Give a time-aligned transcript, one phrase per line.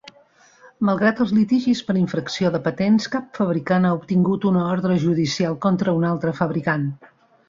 [0.87, 5.95] Malgrat els litigis per infracció de patents, cap fabricant ha obtingut una ordre judicial contra
[6.01, 6.89] un altre fabricant.